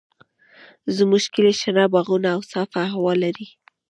[0.95, 3.47] زموږ کلی شنه باغونه او صافه هوا لري.